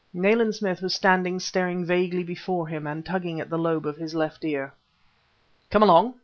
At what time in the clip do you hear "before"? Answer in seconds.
2.23-2.67